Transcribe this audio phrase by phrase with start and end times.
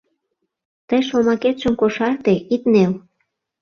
[0.87, 2.93] —Тый шомакетшым кошарте, ит нел!